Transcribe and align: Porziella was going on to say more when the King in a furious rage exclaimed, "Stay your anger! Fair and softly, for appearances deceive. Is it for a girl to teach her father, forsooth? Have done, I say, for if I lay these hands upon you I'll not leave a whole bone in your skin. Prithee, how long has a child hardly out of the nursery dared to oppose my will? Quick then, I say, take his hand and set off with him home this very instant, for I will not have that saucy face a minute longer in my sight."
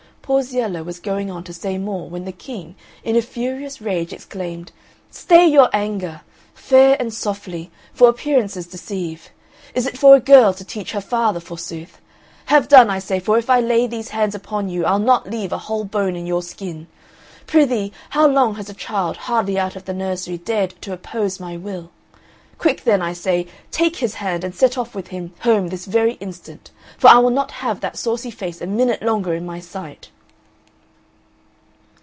Porziella 0.23 0.81
was 0.85 1.01
going 1.01 1.29
on 1.29 1.43
to 1.43 1.51
say 1.51 1.77
more 1.77 2.09
when 2.09 2.23
the 2.23 2.31
King 2.31 2.75
in 3.03 3.17
a 3.17 3.21
furious 3.21 3.81
rage 3.81 4.13
exclaimed, 4.13 4.71
"Stay 5.09 5.45
your 5.45 5.67
anger! 5.73 6.21
Fair 6.53 6.95
and 7.01 7.13
softly, 7.13 7.69
for 7.93 8.07
appearances 8.07 8.65
deceive. 8.65 9.31
Is 9.75 9.85
it 9.85 9.97
for 9.97 10.15
a 10.15 10.21
girl 10.21 10.53
to 10.53 10.63
teach 10.63 10.93
her 10.93 11.01
father, 11.01 11.41
forsooth? 11.41 11.99
Have 12.45 12.69
done, 12.69 12.89
I 12.89 12.99
say, 12.99 13.19
for 13.19 13.37
if 13.37 13.49
I 13.49 13.59
lay 13.59 13.87
these 13.87 14.11
hands 14.11 14.33
upon 14.33 14.69
you 14.69 14.85
I'll 14.85 14.99
not 14.99 15.29
leave 15.29 15.51
a 15.51 15.57
whole 15.57 15.83
bone 15.83 16.15
in 16.15 16.25
your 16.25 16.41
skin. 16.43 16.87
Prithee, 17.45 17.91
how 18.11 18.25
long 18.25 18.55
has 18.55 18.69
a 18.69 18.73
child 18.73 19.17
hardly 19.17 19.59
out 19.59 19.75
of 19.75 19.83
the 19.83 19.93
nursery 19.93 20.37
dared 20.37 20.81
to 20.83 20.93
oppose 20.93 21.41
my 21.41 21.57
will? 21.57 21.91
Quick 22.57 22.85
then, 22.85 23.01
I 23.01 23.11
say, 23.11 23.47
take 23.69 23.97
his 23.97 24.13
hand 24.13 24.45
and 24.45 24.55
set 24.55 24.77
off 24.77 24.95
with 24.95 25.07
him 25.09 25.33
home 25.41 25.67
this 25.67 25.83
very 25.87 26.13
instant, 26.21 26.71
for 26.97 27.09
I 27.09 27.17
will 27.17 27.31
not 27.31 27.51
have 27.51 27.81
that 27.81 27.97
saucy 27.97 28.31
face 28.31 28.61
a 28.61 28.67
minute 28.67 29.01
longer 29.03 29.33
in 29.33 29.45
my 29.45 29.59
sight." 29.59 30.07